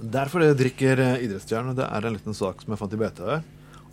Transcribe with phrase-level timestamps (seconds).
[0.00, 1.76] Derfor drikker eh, idrettsstjerner.
[1.76, 3.42] Det er en liten sak som jeg fant i BT her.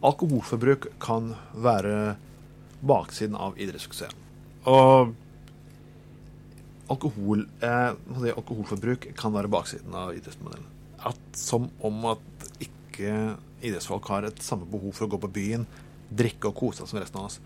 [0.07, 2.15] Alkoholforbruk kan være
[2.85, 4.23] baksiden av idrettssuksessen.
[4.67, 5.13] Og
[6.93, 7.91] alkohol, eh,
[8.31, 10.71] alkoholforbruk kan være baksiden av idrettsmodellen.
[11.07, 13.35] At, som om at ikke
[13.65, 15.67] idrettsfolk har et samme behov for å gå på byen,
[16.07, 17.39] drikke og kose seg som resten av oss.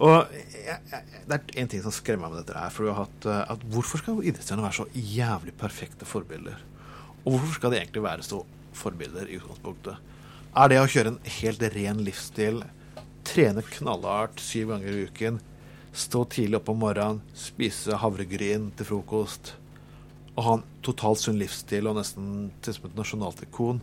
[0.00, 2.58] Og jeg, jeg, Det er én ting som skremmer meg med dette.
[2.58, 6.62] her, for vi har hatt, eh, at Hvorfor skal idrettsstjerner være så jævlig perfekte forbilder?
[7.24, 8.42] Og hvorfor skal de egentlig være så
[8.76, 10.00] forbilder i utgangspunktet?
[10.50, 12.62] Er det å kjøre en helt ren livsstil,
[13.28, 15.38] trene knallhardt syv ganger i uken,
[15.92, 19.54] stå tidlig opp om morgenen, spise havregryn til frokost
[20.36, 23.80] og ha en totalt sunn livsstil og nesten til som et nasjonalt ikon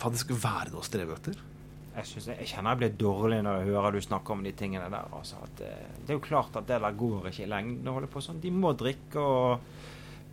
[0.00, 1.40] Faktisk være noe å streve etter?
[1.92, 4.86] Jeg, jeg, jeg, kjenner jeg blir dårlig når jeg hører du snakker om de tingene
[4.88, 5.10] der.
[5.12, 8.22] Altså, det, det, er jo klart at det der går ikke i lengden holde på
[8.24, 8.40] sånn.
[8.40, 9.66] De må drikke og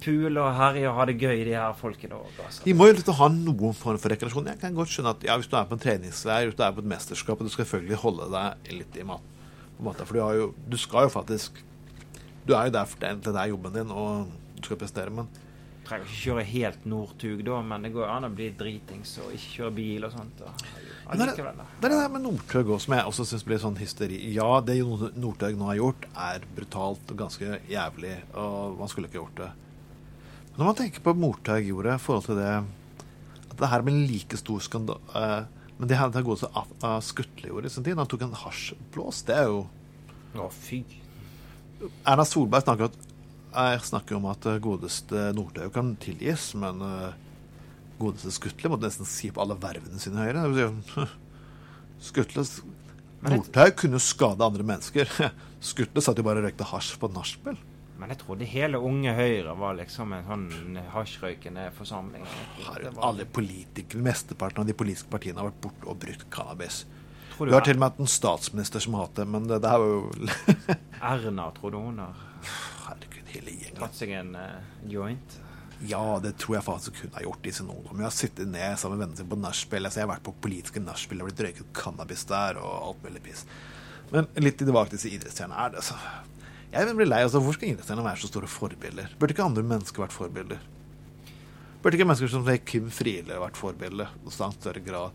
[0.04, 2.20] pule og herje og ha det gøy, de her folkene.
[2.38, 2.64] Altså.
[2.66, 4.52] De må jo litt ha noen form for rekreasjon.
[4.54, 6.76] Jeg kan godt skjønne at ja, hvis du er på en treningsleir, hvis du er
[6.76, 9.34] på et mesterskap, og du skal selvfølgelig holde deg litt i mat,
[9.78, 11.60] på måte, For du, jo, du, skal jo faktisk
[12.48, 15.30] Du er jo der for det, er jobben din, og du skal prestere, men
[15.88, 19.52] trenger ikke kjøre helt Northug da, men det går an å bli dritings og ikke
[19.54, 20.42] kjøre bil og sånt.
[20.44, 20.64] Og,
[21.14, 24.18] det, er, det er det der med Northug som jeg også syns blir sånn hysteri.
[24.36, 29.22] Ja, det Northug nå har gjort, er brutalt og ganske jævlig, og man skulle ikke
[29.22, 29.50] gjort det.
[30.58, 32.54] Når man tenker på hva gjorde i forhold til det
[33.48, 35.46] At det her blir en like stor skandale uh,
[35.78, 37.98] men det hadde gått av, av Skutle gjorde i sin tid.
[38.00, 39.22] Han tok en hasjblås.
[39.28, 39.68] Det er jo
[40.38, 40.82] Å, fy.
[42.02, 43.14] Erna Solberg snakker, at,
[43.54, 47.14] jeg snakker om at godeste Northug kan tilgis, men uh,
[48.02, 50.72] godeste Skutle måtte nesten si på alle vervene sine høyre.
[52.10, 52.46] Skutle
[53.26, 55.14] Northug kunne jo skade andre mennesker.
[55.72, 57.58] Skutle satt jo bare og røykte hasj på nachspiel.
[57.98, 62.28] Men jeg trodde hele Unge Høyre var liksom en sånn hasjrøykende forsamling.
[62.68, 66.84] Har Alle politikere, Mesteparten av de politiske partiene har vært borte og brukt cannabis.
[67.38, 69.70] Du har til og med hatt en statsminister som har hatt det, men det, det
[69.70, 69.98] er jo
[71.12, 72.24] Erna, trodde hun har
[72.88, 73.82] Herregud, hele gjengen.
[73.82, 75.38] Tatt seg en uh, joint?
[75.86, 78.00] Ja, det tror jeg faktisk hun har gjort i sin ungdom.
[78.00, 79.86] Jeg har sittet ned sammen med vennene sine på nachspiel.
[79.86, 83.22] Altså, jeg har vært på politiske nachspiel og blitt røyket cannabis der og alt mulig
[83.28, 83.46] piss.
[84.10, 86.00] Men litt tilbake til idrettsstjerner er det, altså.
[86.72, 87.22] Jeg blir lei.
[87.24, 89.14] altså, Hvor skal idrettsstjernene være så store forbilder?
[89.20, 90.60] Burde ikke andre mennesker vært forbilder?
[91.82, 95.12] Burde ikke mennesker som Kim Friele vært forbilde i større grad?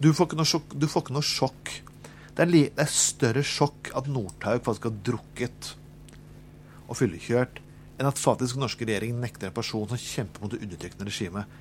[0.00, 0.76] Du får ikke noe sjokk.
[0.76, 1.72] Ikke noe sjokk.
[2.36, 5.74] Det, er det er, større sjokk at Northaug faktisk har drukket
[6.90, 7.60] og fyllekjørt,
[8.00, 11.58] enn at faktisk norske regjering nekter en person som kjemper mot det undertrykkende regimet.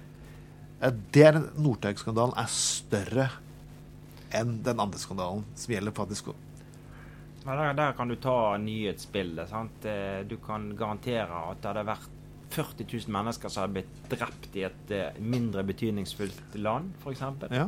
[1.12, 3.28] Det er Northug-skandalen er større
[4.36, 6.32] enn den andre skandalen, som gjelder faktisk
[7.46, 9.50] ja, der, der, kan du ta nyhetsbildet.
[9.50, 9.86] Sant?
[9.86, 12.16] Eh, du kan garantere at det hadde vært
[12.50, 17.24] 40 000 mennesker som hadde blitt drept i et eh, mindre betydningsfullt land, f.eks.
[17.54, 17.68] Ja.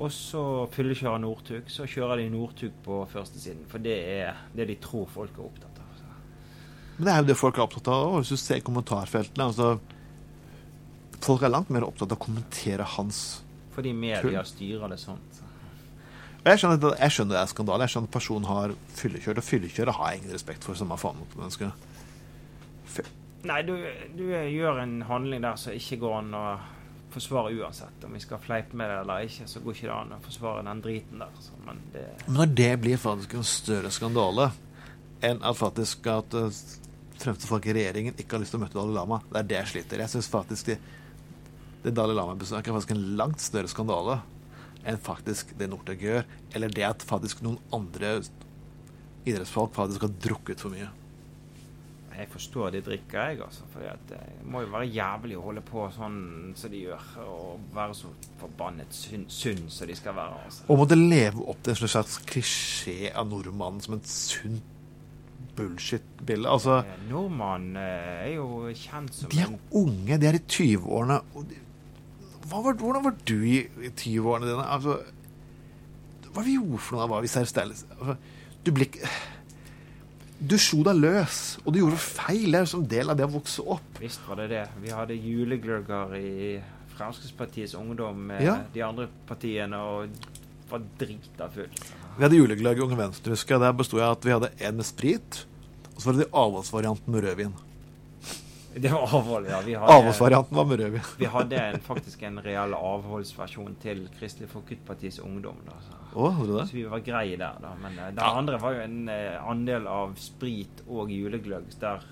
[0.00, 1.68] Og så fyllekjører Northug.
[1.68, 3.66] Så kjører de Northug på førstesiden.
[3.68, 5.90] For det er det de tror folk er opptatt av.
[5.98, 6.08] Så.
[6.96, 9.74] Men det er jo det folk er opptatt av Hvis du ser kommentarfeltene altså,
[11.20, 13.42] Folk er langt mer opptatt av å kommentere hans
[13.74, 15.20] Fordi media styrer det sånn.
[15.36, 15.49] Så.
[16.40, 17.84] Jeg skjønner, jeg skjønner det er skandale.
[17.84, 21.00] Jeg skjønner at personen har fyllekjørt, og fyllekjøret har jeg ingen respekt for som er
[21.00, 21.88] faen mot mennesket.
[23.48, 23.72] Nei, du,
[24.16, 26.44] du, gjør en handling der som ikke går an å
[27.10, 28.04] forsvare uansett.
[28.04, 30.64] Om vi skal fleipe med det eller ikke, så går ikke det an å forsvare
[30.66, 31.38] den driten der.
[31.40, 32.04] Så, men, det...
[32.26, 34.50] men når det blir faktisk en større skandale
[35.24, 36.48] enn at faktisk at uh,
[37.20, 39.58] fremste folk i regjeringen ikke har lyst til å møte Dalai Lama, det er det
[39.58, 40.04] jeg sliter.
[40.04, 40.78] Jeg syns faktisk det,
[41.84, 44.20] det Dalai Lama-besøket er faktisk en langt større skandale
[44.88, 46.24] enn faktisk det Northug gjør,
[46.54, 48.20] eller det at faktisk noen andre
[49.28, 50.88] idrettsfolk faktisk har drukket for mye.
[52.20, 53.64] Jeg forstår de drikker, jeg, altså.
[53.72, 56.18] For det må jo være jævlig å holde på sånn
[56.58, 58.10] som de gjør, og være så
[58.42, 60.42] forbannet sunn, sunn som de skal være.
[60.44, 60.66] Altså.
[60.68, 64.60] Og måtte leve opp til en slags klisjé av nordmannen som en sunn
[65.56, 66.48] bullshit-bilde.
[66.50, 71.20] Altså, Nordmannen eh, er jo kjent som De er unge, de er i 20-årene.
[71.34, 71.64] og de
[72.50, 74.66] var, hvordan var du i, i 20-årene dine?
[74.66, 74.98] Altså,
[76.30, 77.08] hva vi gjorde for noe?
[77.10, 78.16] Hva vi altså,
[78.64, 79.08] Du ble ikke
[80.40, 82.48] Du slo deg løs, og du gjorde feil.
[82.54, 83.98] Det er som del av det å vokse opp.
[84.00, 84.66] Visst var det det.
[84.80, 86.34] Vi hadde julegløgger i
[86.94, 88.58] Fremskrittspartiets ungdom med ja.
[88.72, 90.30] de andre partiene og
[90.70, 91.68] var drita full.
[92.16, 93.64] Vi hadde julegløgg i Unge Venstre, husker jeg.
[93.64, 95.42] Der bestod jeg at vi hadde en med sprit,
[95.94, 97.54] og så var det de avholdsvarianten med rødvin.
[98.74, 99.80] Det var avhold, ja.
[99.80, 101.08] Avholdsvarianten var med rødvin.
[101.18, 105.58] vi hadde en, faktisk en real avholdsversjon til Kristelig Folkepartis Ungdom.
[105.66, 105.98] Da, så.
[106.14, 106.68] Oh, det?
[106.68, 107.74] så vi var greie der, da.
[107.82, 108.30] Men uh, den ja.
[108.38, 112.06] andre var jo en uh, andel av sprit og julegløgg der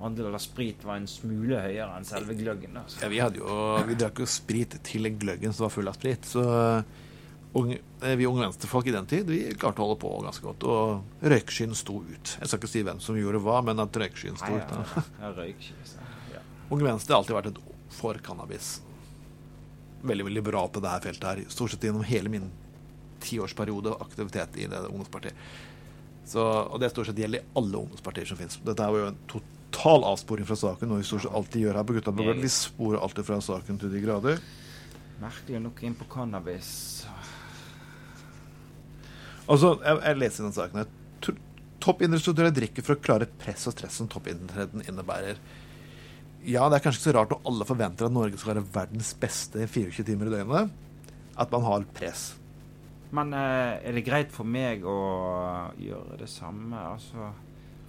[0.00, 2.74] andel av sprit var en smule høyere enn selve gløggen.
[2.78, 2.84] da.
[3.02, 6.24] Ja, vi hadde jo Vi drakk jo sprit til gløggen som var full av sprit.
[6.26, 7.06] Så eh,
[7.52, 10.66] unge, eh, vi unge venstrefolk i den tid vi klarte å holde på ganske godt.
[10.70, 12.36] Og røykskyen sto ut.
[12.40, 14.76] Jeg skal ikke si hvem som gjorde hva, men at røykskyen sto ut.
[15.20, 15.32] ja.
[15.34, 16.44] Så, ja.
[16.70, 17.60] Unge Venstre har alltid vært et
[17.90, 18.78] for cannabis.
[20.06, 21.42] Veldig veldig bra på dette feltet her.
[21.52, 22.46] Stort sett gjennom hele min
[23.20, 25.34] tiårsperiode aktivitet i det ungdomspartiet.
[26.30, 28.60] Så, og det stort sett gjelder i alle ungdomspartier som fins.
[28.64, 31.88] Dette er jo en total avsporing fra saken, noe vi stort sett alltid gjør her
[31.88, 32.30] på Gutta på.
[32.38, 34.40] Vi sporer alltid fra saken til de grader.
[35.20, 36.70] Merkelig nok inn på cannabis.
[39.50, 40.90] Altså, jeg, jeg leser den saken her.
[41.80, 45.38] Toppidrettsutøvere drikker for å klare press og stress som toppidretten innebærer.
[46.44, 49.14] Ja, det er kanskje ikke så rart når alle forventer at Norge skal være verdens
[49.20, 50.74] beste i 24 timer i døgnet,
[51.40, 52.26] at man har press.
[53.16, 54.98] Men eh, er det greit for meg å
[55.80, 56.78] gjøre det samme?
[56.94, 57.30] Altså,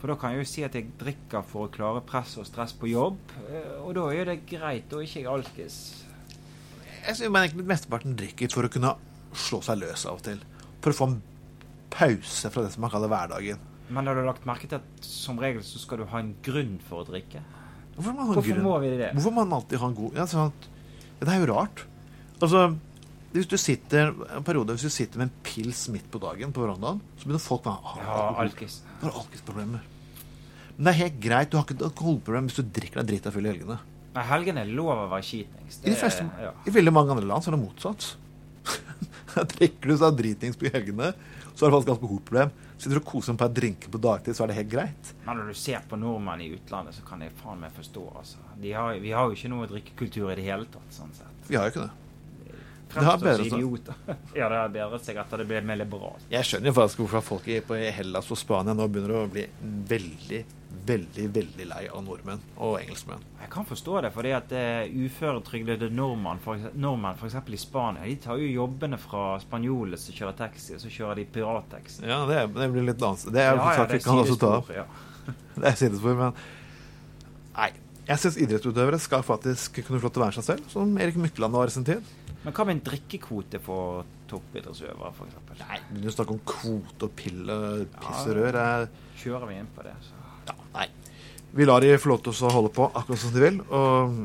[0.01, 2.73] for da kan jeg jo si at jeg drikker for å klare press og stress
[2.73, 3.19] på jobb.
[3.51, 5.77] eh, Og da er det greit, da er ikke jeg alkis.
[7.03, 8.95] Jeg synes man egentlig mesteparten drikker for å kunne
[9.35, 10.41] slå seg løs av og til.
[10.81, 11.19] For å få en
[11.93, 13.61] pause fra det som man kaller hverdagen.
[13.91, 16.77] Men har du lagt merke til at som regel så skal du ha en grunn
[16.87, 17.41] for å drikke?
[17.97, 18.63] Hvorfor man Hvorfor grunn?
[18.63, 19.11] må vi det?
[19.17, 20.69] Hvorfor man alltid ha en god ja, sånn at,
[21.19, 21.83] ja, Det er jo rart.
[22.41, 22.63] Altså,
[23.35, 26.63] hvis du sitter en periode hvis du sitter med en pils midt på dagen på
[26.63, 28.79] verandaen, så begynner folk med å Ja, alkis.
[29.01, 29.83] Du alkisproblemer.
[30.77, 31.51] Men det er helt greit.
[31.51, 33.77] Du har ikke et alkoholproblem hvis du drikker deg drita full i helgene.
[34.15, 35.79] Nei, helgene er lov å være skitings.
[35.83, 36.51] I, de fleste, ja.
[36.67, 38.07] I veldig mange andre land så er det motsatt.
[39.55, 41.13] drikker du deg dritings på helgene,
[41.53, 42.53] så har du faktisk alkoholproblem.
[42.75, 45.11] Sitter du og koser deg på en drink på dagtid, så er det helt greit.
[45.25, 48.45] Men når du ser på nordmenn i utlandet, så kan jeg faen meg forstå, altså.
[48.61, 51.43] Har, vi har jo ikke noe drikkekultur i det hele tatt, sånn sett.
[51.49, 52.10] Vi har jo ikke det.
[52.93, 53.93] Det har Fremstår som idioter.
[54.35, 56.23] ja, det har bedret seg etter det ble mer liberalt.
[56.31, 57.59] Jeg skjønner jo faktisk hvorfor folk i
[57.95, 59.45] Hellas og Spania nå begynner å bli
[59.91, 60.41] veldig,
[60.87, 63.23] veldig veldig lei av nordmenn og engelskmenn.
[63.41, 67.37] Jeg kan forstå det, fordi at uh, uføretrygdede nordmenn, f.eks.
[67.41, 71.27] i Spania, de tar jo jobbene fra spanjolene som kjører taxi, og så kjører de
[71.37, 72.01] pirattaxi.
[72.07, 73.29] Ja, det, det blir litt annet.
[73.31, 74.57] Det er Ja, ja, ja, det kan også ta.
[74.63, 74.75] opp.
[74.75, 74.87] Ja.
[75.55, 76.35] Det er sidespor, men
[77.55, 77.71] Nei.
[78.07, 81.19] Jeg syns idrettsutøvere skal faktisk kunne få lov til å være seg selv, som Erik
[81.21, 82.07] Mykland var i sin tid.
[82.41, 85.59] Men hva med en drikkekvote for toppidrettsutøvere, f.eks.?
[85.61, 87.57] Nei, du snakker om kvote og pille,
[87.99, 88.57] piss og rør.
[88.57, 88.87] Er,
[89.21, 90.17] Kjører vi inn på det, så
[90.49, 90.87] ja, nei.
[91.53, 94.15] Vi lar de få lov til å holde på akkurat som de vil, og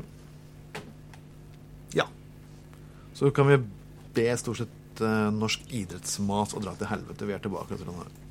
[1.98, 2.06] Ja.
[3.18, 3.58] Så kan vi
[4.16, 7.28] be stort sett eh, norsk idrettsmat å dra til helvete.
[7.28, 7.76] Vi er tilbake.
[7.82, 8.22] Trond.